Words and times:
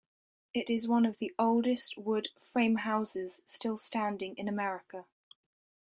It 0.55 0.67
is 0.71 0.87
one 0.87 1.05
of 1.05 1.19
the 1.19 1.31
oldest 1.37 1.95
wood 1.95 2.29
frame 2.43 2.77
houses 2.77 3.43
still 3.45 3.77
standing 3.77 4.35
in 4.35 4.47
America. 4.47 5.05